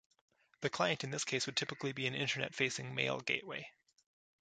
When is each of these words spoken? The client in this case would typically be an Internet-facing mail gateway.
The 0.61 0.69
client 0.71 1.03
in 1.03 1.11
this 1.11 1.23
case 1.23 1.45
would 1.45 1.55
typically 1.55 1.91
be 1.91 2.07
an 2.07 2.15
Internet-facing 2.15 2.95
mail 2.95 3.19
gateway. 3.21 3.69